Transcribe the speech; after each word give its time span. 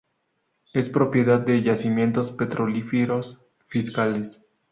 Es 0.73 0.89
propiedad 0.89 1.39
de 1.41 1.61
Yacimientos 1.61 2.31
Petrolíferos 2.31 3.45
Fiscales. 3.67 4.41